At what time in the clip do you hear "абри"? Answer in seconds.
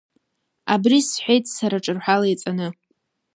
0.73-0.99